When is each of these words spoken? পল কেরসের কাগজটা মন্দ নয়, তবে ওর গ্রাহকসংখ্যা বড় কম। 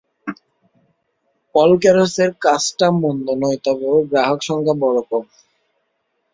পল 1.55 1.71
কেরসের 1.81 2.31
কাগজটা 2.43 2.87
মন্দ 3.01 3.27
নয়, 3.41 3.59
তবে 3.65 3.85
ওর 3.87 4.03
গ্রাহকসংখ্যা 4.11 4.75
বড় 4.83 4.99
কম। 5.09 5.25